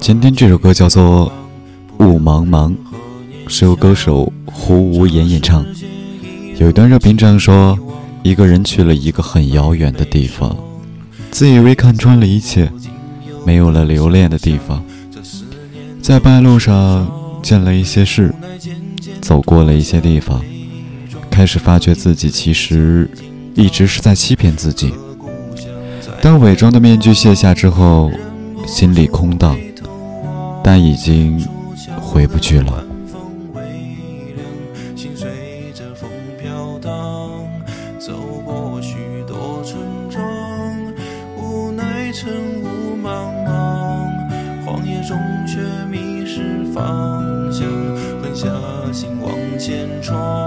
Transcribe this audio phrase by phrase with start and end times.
[0.00, 1.30] 今天这首歌叫做
[2.04, 2.70] 《雾茫茫》，
[3.46, 5.64] 是由歌手胡无言演唱。
[6.56, 7.78] 有一段热评这样说：
[8.22, 10.56] 一个人去了一个很遥远的地方，
[11.30, 12.70] 自以为看穿了一切，
[13.44, 14.82] 没有了留恋的地方，
[16.00, 17.10] 在半路上
[17.42, 18.34] 见了一些事，
[19.20, 20.42] 走过了一些地方，
[21.30, 23.10] 开始发觉自己其实
[23.54, 24.94] 一直是在欺骗自己。
[26.22, 28.10] 当伪装的面具卸下之后，
[28.66, 29.56] 心里空荡。
[30.64, 31.44] 但已经
[32.00, 32.86] 回不去了。
[33.08, 33.20] 风
[33.52, 33.60] 微
[34.36, 35.28] 凉，心随
[35.74, 36.08] 着风
[36.40, 36.92] 飘荡
[37.98, 38.12] 走
[38.44, 38.94] 过许
[39.26, 40.22] 多村庄，
[41.36, 44.06] 无奈晨雾茫茫，
[44.64, 45.58] 荒野中却
[45.90, 47.66] 迷失方向，
[48.22, 48.46] 狠下
[48.92, 50.41] 心往前闯。